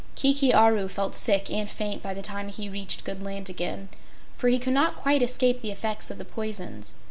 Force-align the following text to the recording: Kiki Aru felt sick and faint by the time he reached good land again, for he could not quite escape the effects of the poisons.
Kiki 0.15 0.51
Aru 0.51 0.87
felt 0.87 1.13
sick 1.13 1.51
and 1.51 1.69
faint 1.69 2.01
by 2.01 2.15
the 2.15 2.23
time 2.23 2.49
he 2.49 2.67
reached 2.69 3.03
good 3.03 3.21
land 3.21 3.51
again, 3.51 3.87
for 4.35 4.47
he 4.47 4.57
could 4.57 4.73
not 4.73 4.95
quite 4.95 5.21
escape 5.21 5.61
the 5.61 5.71
effects 5.71 6.09
of 6.09 6.17
the 6.17 6.25
poisons. 6.25 6.95